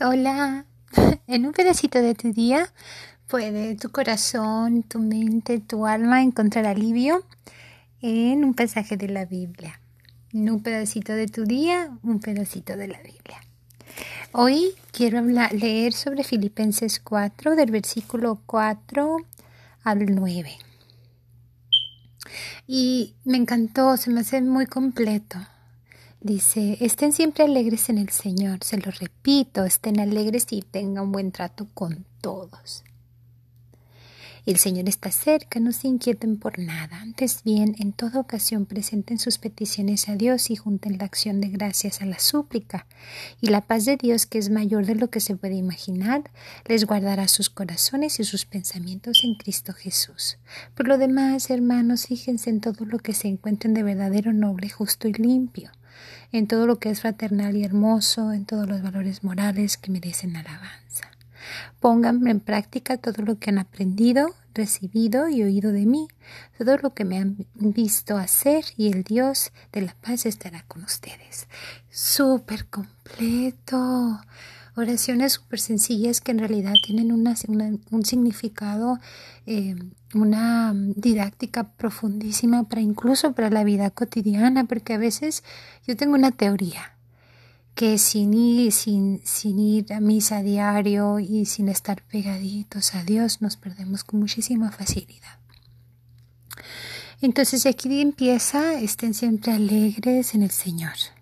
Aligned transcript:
Hola, 0.00 0.64
en 1.26 1.44
un 1.44 1.52
pedacito 1.52 2.00
de 2.00 2.14
tu 2.14 2.32
día 2.32 2.72
puede 3.26 3.74
tu 3.74 3.90
corazón, 3.90 4.84
tu 4.84 5.00
mente, 5.00 5.58
tu 5.58 5.88
alma 5.88 6.22
encontrar 6.22 6.66
alivio 6.66 7.24
en 8.00 8.44
un 8.44 8.54
pasaje 8.54 8.96
de 8.96 9.08
la 9.08 9.24
Biblia. 9.24 9.80
En 10.32 10.50
un 10.50 10.62
pedacito 10.62 11.14
de 11.14 11.26
tu 11.26 11.42
día, 11.42 11.90
un 12.04 12.20
pedacito 12.20 12.76
de 12.76 12.86
la 12.86 12.98
Biblia. 12.98 13.40
Hoy 14.30 14.70
quiero 14.92 15.20
leer 15.20 15.92
sobre 15.92 16.22
Filipenses 16.22 17.00
4, 17.00 17.56
del 17.56 17.72
versículo 17.72 18.40
4 18.46 19.16
al 19.82 20.14
9. 20.14 20.58
Y 22.68 23.14
me 23.24 23.36
encantó, 23.36 23.96
se 23.96 24.10
me 24.10 24.20
hace 24.20 24.42
muy 24.42 24.66
completo. 24.66 25.38
Dice, 26.20 26.76
estén 26.80 27.12
siempre 27.12 27.44
alegres 27.44 27.88
en 27.90 27.98
el 27.98 28.08
Señor, 28.08 28.58
se 28.64 28.76
lo 28.76 28.90
repito, 28.90 29.64
estén 29.64 30.00
alegres 30.00 30.46
y 30.50 30.62
tengan 30.62 31.12
buen 31.12 31.30
trato 31.30 31.68
con 31.74 32.06
todos. 32.20 32.82
El 34.44 34.56
Señor 34.56 34.88
está 34.88 35.12
cerca, 35.12 35.60
no 35.60 35.70
se 35.70 35.86
inquieten 35.86 36.36
por 36.36 36.58
nada. 36.58 37.02
Antes 37.02 37.44
bien, 37.44 37.76
en 37.78 37.92
toda 37.92 38.18
ocasión 38.18 38.66
presenten 38.66 39.20
sus 39.20 39.38
peticiones 39.38 40.08
a 40.08 40.16
Dios 40.16 40.50
y 40.50 40.56
junten 40.56 40.98
la 40.98 41.04
acción 41.04 41.40
de 41.40 41.50
gracias 41.50 42.02
a 42.02 42.06
la 42.06 42.18
súplica. 42.18 42.86
Y 43.40 43.50
la 43.50 43.60
paz 43.60 43.84
de 43.84 43.96
Dios, 43.96 44.26
que 44.26 44.38
es 44.38 44.50
mayor 44.50 44.86
de 44.86 44.96
lo 44.96 45.10
que 45.10 45.20
se 45.20 45.36
puede 45.36 45.54
imaginar, 45.54 46.32
les 46.66 46.84
guardará 46.84 47.28
sus 47.28 47.48
corazones 47.48 48.18
y 48.18 48.24
sus 48.24 48.44
pensamientos 48.44 49.20
en 49.22 49.36
Cristo 49.36 49.72
Jesús. 49.72 50.38
Por 50.74 50.88
lo 50.88 50.98
demás, 50.98 51.48
hermanos, 51.50 52.06
fíjense 52.06 52.50
en 52.50 52.60
todo 52.60 52.86
lo 52.86 52.98
que 52.98 53.14
se 53.14 53.28
encuentren 53.28 53.72
de 53.72 53.84
verdadero, 53.84 54.32
noble, 54.32 54.68
justo 54.68 55.06
y 55.06 55.12
limpio 55.12 55.70
en 56.32 56.46
todo 56.46 56.66
lo 56.66 56.78
que 56.78 56.90
es 56.90 57.00
fraternal 57.00 57.56
y 57.56 57.64
hermoso, 57.64 58.32
en 58.32 58.44
todos 58.44 58.68
los 58.68 58.82
valores 58.82 59.24
morales 59.24 59.76
que 59.76 59.90
merecen 59.90 60.36
alabanza. 60.36 61.10
Pongan 61.80 62.26
en 62.26 62.40
práctica 62.40 62.96
todo 62.96 63.22
lo 63.22 63.38
que 63.38 63.50
han 63.50 63.58
aprendido, 63.58 64.34
recibido 64.54 65.28
y 65.28 65.42
oído 65.42 65.72
de 65.72 65.86
mí, 65.86 66.08
todo 66.58 66.76
lo 66.78 66.92
que 66.92 67.04
me 67.04 67.18
han 67.18 67.46
visto 67.54 68.16
hacer 68.16 68.64
y 68.76 68.92
el 68.92 69.04
Dios 69.04 69.52
de 69.72 69.82
la 69.82 69.94
paz 69.94 70.26
estará 70.26 70.64
con 70.66 70.82
ustedes. 70.82 71.46
Súper 71.90 72.66
completo 72.66 74.20
oraciones 74.78 75.34
súper 75.34 75.60
sencillas 75.60 76.20
que 76.20 76.30
en 76.30 76.38
realidad 76.38 76.74
tienen 76.84 77.12
un 77.12 78.04
significado, 78.04 78.98
eh, 79.46 79.76
una 80.14 80.72
didáctica 80.74 81.72
profundísima 81.72 82.68
para 82.68 82.80
incluso 82.80 83.32
para 83.32 83.50
la 83.50 83.64
vida 83.64 83.90
cotidiana, 83.90 84.64
porque 84.64 84.94
a 84.94 84.98
veces 84.98 85.42
yo 85.86 85.96
tengo 85.96 86.14
una 86.14 86.30
teoría 86.30 86.94
que 87.74 87.98
sin 87.98 88.34
ir, 88.34 88.72
sin, 88.72 89.20
ir 89.58 89.92
a 89.92 90.00
misa 90.00 90.42
diario 90.42 91.20
y 91.20 91.46
sin 91.46 91.68
estar 91.68 92.02
pegaditos 92.02 92.94
a 92.94 93.04
Dios 93.04 93.40
nos 93.40 93.56
perdemos 93.56 94.02
con 94.04 94.20
muchísima 94.20 94.72
facilidad. 94.72 95.38
Entonces 97.20 97.66
aquí 97.66 98.00
empieza, 98.00 98.80
estén 98.80 99.14
siempre 99.14 99.52
alegres 99.52 100.34
en 100.34 100.42
el 100.42 100.50
Señor 100.50 101.17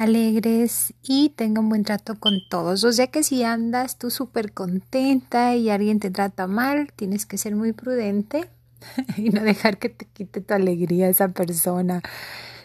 alegres 0.00 0.94
y 1.02 1.28
tenga 1.36 1.60
un 1.60 1.68
buen 1.68 1.84
trato 1.84 2.18
con 2.18 2.40
todos. 2.48 2.84
O 2.84 2.92
sea 2.92 3.08
que 3.08 3.22
si 3.22 3.44
andas 3.44 3.98
tú 3.98 4.10
súper 4.10 4.52
contenta 4.52 5.54
y 5.56 5.68
alguien 5.68 6.00
te 6.00 6.10
trata 6.10 6.46
mal, 6.46 6.90
tienes 6.96 7.26
que 7.26 7.36
ser 7.36 7.54
muy 7.54 7.72
prudente 7.72 8.48
y 9.18 9.28
no 9.28 9.42
dejar 9.42 9.78
que 9.78 9.90
te 9.90 10.06
quite 10.06 10.40
tu 10.40 10.54
alegría 10.54 11.08
esa 11.08 11.28
persona. 11.28 12.00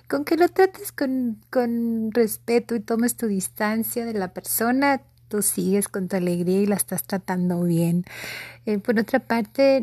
Con 0.08 0.23
que 0.23 0.38
lo 0.38 0.47
trates 0.47 0.94
con, 0.94 1.41
con 1.50 2.11
respeto 2.13 2.73
y 2.73 2.80
tomes 2.80 3.17
tu 3.17 3.28
distancia 3.28 4.06
de 4.06 4.13
la 4.13 4.33
persona, 4.33 5.02
tú 5.28 5.42
sigues 5.42 5.88
con 5.88 6.08
tu 6.08 6.16
alegría 6.16 6.62
y 6.62 6.66
la 6.66 6.76
estás 6.76 7.04
tratando 7.04 7.62
bien. 7.64 8.06
Eh, 8.66 8.80
por 8.80 9.00
otra 9.00 9.20
parte, 9.20 9.81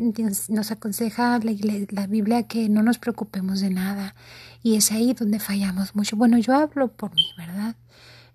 nos 0.49 0.71
aconseja 0.71 1.39
la, 1.39 1.53
la, 1.89 2.07
Biblia 2.07 2.43
que 2.43 2.69
no 2.69 2.83
nos 2.83 2.97
preocupemos 2.97 3.61
de 3.61 3.69
nada 3.69 4.15
y 4.61 4.75
es 4.75 4.91
ahí 4.91 5.13
donde 5.13 5.39
fallamos 5.39 5.95
mucho. 5.95 6.15
Bueno, 6.15 6.37
yo 6.37 6.55
hablo 6.55 6.89
por 6.89 7.13
mí, 7.13 7.25
¿verdad? 7.37 7.75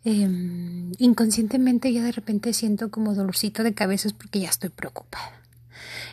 Em, 0.05 0.93
inconscientemente 0.99 1.93
ya 1.93 2.03
de 2.03 2.13
repente 2.13 2.53
siento 2.53 2.91
como 2.91 3.15
dolorcito 3.15 3.63
de 3.63 3.75
cabezas 3.75 4.13
porque 4.13 4.41
ya 4.41 4.49
estoy 4.49 4.71
preocupada. 4.71 5.33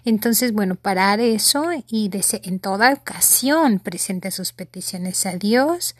Entonces, 0.03 0.53
bueno, 0.53 0.75
parar 0.75 1.19
eso 1.19 1.65
y 1.87 2.09
en 2.43 2.59
toda 2.59 2.93
ocasión 2.93 3.79
presente 3.79 4.31
sus 4.31 4.53
peticiones 4.53 5.25
a 5.25 5.37
Dios 5.37 5.95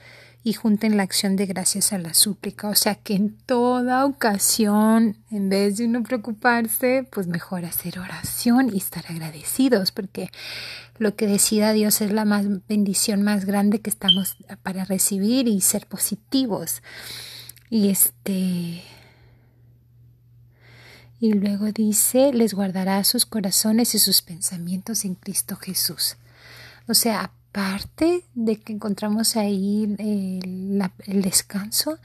y 0.46 0.54
junten 0.54 0.96
la 0.96 1.02
acción 1.02 1.36
de 1.38 1.48
gracias 1.48 1.92
a 1.92 1.98
la 1.98 2.14
súplica. 2.14 2.70
O 2.70 2.76
sea 2.76 2.94
que 2.94 3.16
en 3.16 3.36
toda 3.36 4.06
ocasión, 4.06 5.18
en 5.32 5.50
vez 5.50 5.78
de 5.78 5.86
uno 5.86 6.04
preocuparse, 6.04 7.08
pues 7.12 7.26
mejor 7.26 7.66
hacer 7.66 7.98
oración 7.98 8.70
y 8.72 8.78
estar 8.78 9.04
agradecidos, 9.10 9.92
porque 9.92 10.30
lo 11.00 11.16
que 11.16 11.26
decida 11.26 11.74
Dios 11.74 12.00
es 12.00 12.12
la 12.12 12.26
más 12.26 12.46
bendición 12.68 13.24
más 13.24 13.46
grande 13.46 13.82
que 13.82 13.90
estamos 13.90 14.38
para 14.62 14.86
recibir 14.86 15.48
y 15.48 15.62
ser 15.62 15.88
positivos. 15.88 16.84
Y 17.72 17.90
este 17.90 18.84
y 21.20 21.34
luego 21.34 21.72
dice, 21.72 22.32
les 22.34 22.54
guardará 22.54 23.04
sus 23.04 23.26
corazones 23.26 23.96
y 23.96 24.00
sus 24.00 24.22
pensamientos 24.22 25.06
en 25.06 25.16
Cristo 25.16 25.56
Jesús. 25.56 26.18
O 26.88 26.94
sea, 26.94 27.32
parte 27.56 28.26
de 28.34 28.58
que 28.58 28.74
encontramos 28.74 29.38
ahí 29.38 29.96
el, 29.98 30.84
el 31.06 31.22
descanso, 31.22 32.00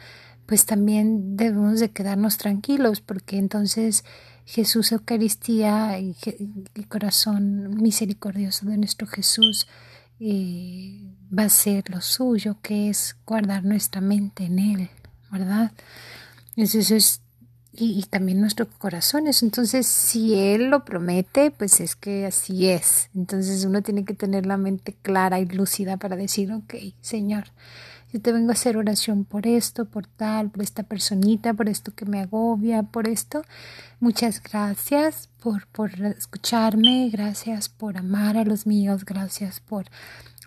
pues 0.47 0.65
también 0.65 1.37
debemos 1.37 1.81
de 1.81 1.91
quedarnos 1.91 2.38
tranquilos 2.38 3.00
porque 3.00 3.37
entonces 3.37 4.05
Jesús 4.47 4.93
Eucaristía 4.93 5.99
y 5.99 6.15
el 6.77 6.87
corazón 6.87 7.83
misericordioso 7.83 8.65
de 8.66 8.77
nuestro 8.77 9.09
Jesús 9.09 9.66
eh, 10.21 11.03
va 11.37 11.44
a 11.44 11.49
ser 11.49 11.91
lo 11.91 12.00
suyo, 12.00 12.59
que 12.62 12.89
es 12.89 13.16
guardar 13.27 13.65
nuestra 13.65 14.00
mente 14.00 14.44
en 14.44 14.60
Él, 14.60 14.91
¿verdad? 15.33 15.72
Entonces 16.55 17.22
y, 17.73 18.03
también 18.11 18.41
nuestros 18.41 18.69
corazones. 18.79 19.43
Entonces, 19.43 19.87
si 19.87 20.35
Él 20.35 20.71
lo 20.71 20.85
promete, 20.85 21.51
pues 21.51 21.81
es 21.81 21.97
que 21.97 22.27
así 22.27 22.69
es. 22.69 23.11
Entonces 23.15 23.65
uno 23.65 23.83
tiene 23.83 24.05
que 24.05 24.15
tener 24.15 24.47
la 24.47 24.57
mente 24.57 24.97
clara 25.03 25.39
y 25.39 25.47
lúcida 25.47 25.97
para 25.97 26.17
decir, 26.17 26.53
ok, 26.53 26.75
Señor, 27.01 27.45
yo 28.12 28.21
te 28.21 28.32
vengo 28.32 28.50
a 28.50 28.54
hacer 28.54 28.76
oración 28.76 29.25
por 29.25 29.47
esto, 29.47 29.84
por 29.84 30.06
tal, 30.06 30.50
por 30.50 30.62
esta 30.62 30.82
personita, 30.82 31.54
por 31.54 31.69
esto 31.69 31.94
que 31.94 32.06
me 32.06 32.21
agobia, 32.21 32.82
por 32.82 33.06
esto. 33.06 33.43
Muchas 34.00 34.43
gracias 34.43 35.28
por, 35.41 35.69
por 35.69 35.93
escucharme, 36.00 37.09
gracias 37.10 37.69
por 37.69 37.97
amar 37.97 38.37
a 38.37 38.44
los 38.44 38.66
míos, 38.66 39.04
gracias 39.04 39.60
por 39.60 39.87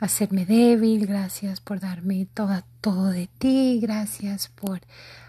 hacerme 0.01 0.45
débil, 0.45 1.07
gracias 1.07 1.61
por 1.61 1.79
darme 1.79 2.27
todo, 2.81 3.05
de 3.05 3.29
ti, 3.37 3.79
gracias 3.81 4.49
por 4.49 4.81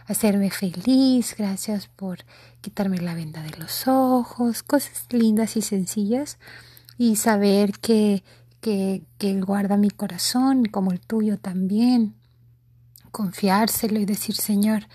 hacerme 0.06 0.50
feliz, 0.50 1.36
gracias 1.38 1.86
por 1.86 2.18
quitarme 2.60 2.98
la 2.98 3.14
venda 3.14 3.42
de 3.42 3.56
los 3.58 3.86
ojos, 3.86 4.64
cosas 4.64 5.06
lindas 5.10 5.56
y 5.56 5.62
sencillas 5.62 6.38
y 6.98 7.14
saber 7.16 7.78
que, 7.78 8.24
que, 8.60 9.04
que 9.18 9.30
Él 9.30 9.44
guarda 9.44 9.76
mi 9.76 9.90
corazón 9.90 10.64
como 10.64 10.90
el 10.90 11.00
tuyo 11.00 11.38
también, 11.38 12.14
confiárselo 13.14 14.00
y 14.00 14.04
decir 14.06 14.34
Señor, 14.34 14.88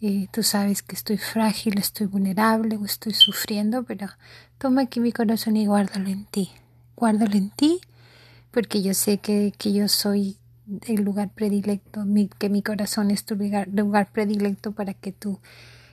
eh, 0.00 0.26
tú 0.32 0.42
sabes 0.42 0.82
que 0.82 0.96
estoy 0.96 1.16
frágil, 1.16 1.78
estoy 1.78 2.08
vulnerable 2.08 2.76
o 2.76 2.84
estoy 2.84 3.14
sufriendo, 3.14 3.84
pero 3.84 4.08
toma 4.58 4.82
aquí 4.82 4.98
mi 4.98 5.12
corazón 5.12 5.56
y 5.56 5.66
guárdalo 5.66 6.08
en 6.08 6.24
ti, 6.24 6.50
guárdalo 6.96 7.36
en 7.36 7.50
ti 7.50 7.80
porque 8.50 8.82
yo 8.82 8.94
sé 8.94 9.18
que, 9.18 9.54
que 9.56 9.72
yo 9.72 9.86
soy 9.86 10.38
el 10.88 11.04
lugar 11.04 11.30
predilecto, 11.30 12.04
que 12.40 12.48
mi 12.48 12.62
corazón 12.62 13.12
es 13.12 13.24
tu 13.24 13.36
lugar, 13.36 13.68
lugar 13.68 14.10
predilecto 14.10 14.72
para 14.72 14.92
que 14.92 15.12
tú, 15.12 15.38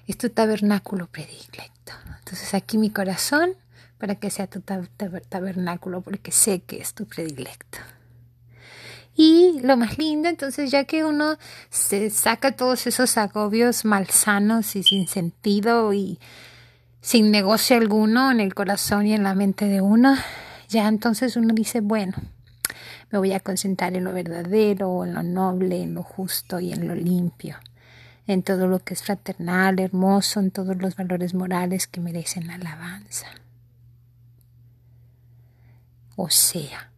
es 0.08 0.18
tu 0.18 0.32
tabernáculo 0.32 1.06
predilecto. 1.06 1.94
Entonces 2.18 2.56
aquí 2.56 2.80
mi 2.80 2.90
corazón 2.90 3.52
para 4.00 4.16
que 4.16 4.32
sea 4.32 4.48
tu 4.48 4.62
tabernáculo, 4.62 6.02
porque 6.02 6.32
sé 6.32 6.62
que 6.62 6.78
es 6.78 6.96
tu 6.96 7.06
predilecto. 7.06 7.78
Y 9.22 9.60
lo 9.64 9.76
más 9.76 9.98
lindo, 9.98 10.30
entonces, 10.30 10.72
ya 10.72 10.86
que 10.86 11.04
uno 11.04 11.38
se 11.70 12.10
saca 12.10 12.54
todos 12.54 12.88
esos 12.88 13.18
agobios 13.18 13.84
malsanos 13.84 14.78
y 14.78 14.84
sin 14.84 15.10
sentido 15.10 15.92
y 15.92 16.20
sin 17.02 17.30
negocio 17.30 17.76
alguno 17.76 18.32
en 18.32 18.40
el 18.40 18.56
corazón 18.56 19.08
y 19.08 19.14
en 19.14 19.24
la 19.24 19.36
mente 19.36 19.66
de 19.66 19.82
uno, 19.82 20.16
ya 20.70 20.88
entonces 20.88 21.36
uno 21.36 21.54
dice, 21.54 21.82
bueno, 21.82 22.14
me 23.12 23.20
voy 23.20 23.34
a 23.34 23.42
concentrar 23.42 23.94
en 23.98 24.06
lo 24.06 24.14
verdadero, 24.14 25.04
en 25.04 25.14
lo 25.14 25.24
noble, 25.24 25.84
en 25.84 25.96
lo 25.96 26.04
justo 26.04 26.62
y 26.62 26.72
en 26.72 26.88
lo 26.88 26.96
limpio, 26.96 27.58
en 28.26 28.42
todo 28.42 28.68
lo 28.68 28.80
que 28.80 28.94
es 28.94 29.04
fraternal, 29.04 29.82
hermoso, 29.82 30.40
en 30.40 30.52
todos 30.52 30.78
los 30.78 30.96
valores 30.96 31.34
morales 31.34 31.88
que 31.88 32.00
merecen 32.00 32.50
alabanza. 32.52 33.28
O 36.16 36.30
sea, 36.30 36.90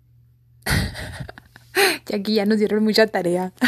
y 2.10 2.16
aquí 2.16 2.36
ya 2.36 2.46
nos 2.46 2.60
dieron 2.60 2.84
mucha 2.84 3.08
tarea. 3.08 3.54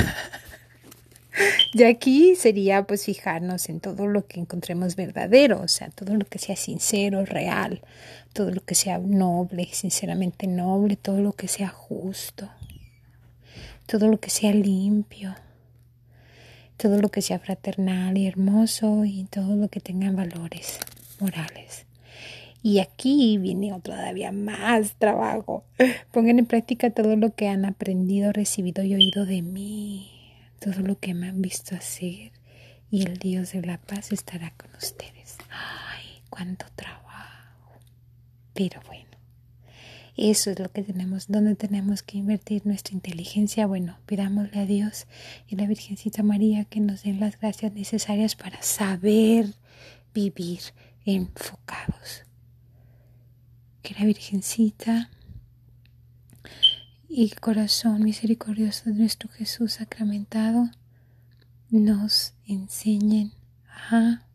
Y 1.73 1.83
aquí 1.83 2.35
sería 2.35 2.85
pues 2.85 3.05
fijarnos 3.05 3.67
en 3.67 3.79
todo 3.79 4.05
lo 4.05 4.27
que 4.27 4.39
encontremos 4.39 4.95
verdadero, 4.95 5.61
o 5.61 5.67
sea, 5.67 5.89
todo 5.89 6.13
lo 6.15 6.25
que 6.25 6.37
sea 6.37 6.55
sincero, 6.55 7.25
real, 7.25 7.81
todo 8.33 8.51
lo 8.51 8.63
que 8.63 8.75
sea 8.75 8.99
noble, 8.99 9.67
sinceramente 9.71 10.45
noble, 10.45 10.95
todo 10.95 11.21
lo 11.21 11.33
que 11.33 11.47
sea 11.47 11.69
justo, 11.69 12.49
todo 13.87 14.07
lo 14.07 14.19
que 14.19 14.29
sea 14.29 14.53
limpio, 14.53 15.35
todo 16.77 17.01
lo 17.01 17.09
que 17.09 17.23
sea 17.23 17.39
fraternal 17.39 18.17
y 18.19 18.27
hermoso 18.27 19.03
y 19.03 19.23
todo 19.25 19.55
lo 19.55 19.69
que 19.69 19.79
tenga 19.79 20.11
valores 20.11 20.77
morales. 21.19 21.87
Y 22.63 22.79
aquí 22.79 23.37
viene 23.37 23.77
todavía 23.83 24.31
más 24.31 24.95
trabajo. 24.95 25.65
Pongan 26.11 26.39
en 26.39 26.45
práctica 26.45 26.91
todo 26.91 27.17
lo 27.17 27.35
que 27.35 27.49
han 27.49 27.65
aprendido, 27.65 28.31
recibido 28.31 28.83
y 28.83 28.95
oído 28.95 29.25
de 29.25 29.41
mí, 29.41 30.09
todo 30.59 30.79
lo 30.79 30.97
que 30.97 31.13
me 31.13 31.27
han 31.27 31.41
visto 31.41 31.75
hacer 31.75 32.31
y 32.89 33.01
el 33.01 33.17
Dios 33.17 33.51
de 33.51 33.63
la 33.63 33.79
paz 33.79 34.11
estará 34.11 34.53
con 34.55 34.69
ustedes. 34.75 35.37
Ay, 35.49 36.21
cuánto 36.29 36.67
trabajo. 36.75 37.73
Pero 38.53 38.79
bueno, 38.85 39.17
eso 40.15 40.51
es 40.51 40.59
lo 40.59 40.71
que 40.71 40.83
tenemos, 40.83 41.27
donde 41.27 41.55
tenemos 41.55 42.01
que 42.01 42.19
invertir 42.19 42.65
nuestra 42.65 42.93
inteligencia. 42.93 43.67
Bueno, 43.67 43.97
pidámosle 44.05 44.59
a 44.59 44.65
Dios 44.65 45.07
y 45.47 45.55
a 45.55 45.57
la 45.57 45.67
Virgencita 45.67 46.23
María 46.23 46.63
que 46.65 46.79
nos 46.79 47.03
den 47.03 47.19
las 47.19 47.37
gracias 47.39 47.73
necesarias 47.73 48.35
para 48.35 48.61
saber 48.61 49.47
vivir 50.13 50.59
enfocados 51.03 52.23
que 53.83 53.93
la 53.95 54.05
Virgencita 54.05 55.09
y 57.09 57.29
corazón 57.31 58.03
misericordioso 58.03 58.85
de 58.85 58.95
nuestro 58.95 59.29
Jesús 59.29 59.73
sacramentado 59.73 60.69
nos 61.69 62.33
enseñen 62.47 63.33
a 63.67 64.25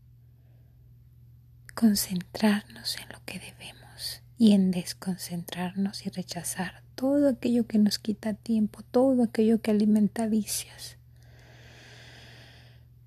concentrarnos 1.74 2.98
en 2.98 3.08
lo 3.08 3.24
que 3.24 3.38
debemos 3.38 4.20
y 4.36 4.52
en 4.52 4.70
desconcentrarnos 4.70 6.04
y 6.04 6.10
rechazar 6.10 6.82
todo 6.94 7.28
aquello 7.30 7.66
que 7.66 7.78
nos 7.78 7.98
quita 7.98 8.34
tiempo, 8.34 8.82
todo 8.82 9.22
aquello 9.22 9.62
que 9.62 9.70
alimenta 9.70 10.26
vicios. 10.26 10.96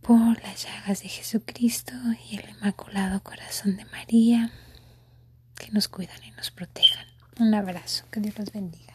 Por 0.02 0.42
las 0.42 0.64
llagas 0.66 1.04
de 1.04 1.10
Jesucristo 1.10 1.94
y 2.30 2.38
el 2.38 2.50
Inmaculado 2.50 3.22
Corazón 3.22 3.78
de 3.78 3.86
María, 3.86 4.52
que 5.62 5.72
nos 5.72 5.88
cuidan 5.88 6.24
y 6.24 6.32
nos 6.32 6.50
protejan. 6.50 7.06
Un 7.40 7.54
abrazo, 7.54 8.06
que 8.12 8.20
Dios 8.20 8.38
los 8.38 8.52
bendiga. 8.52 8.91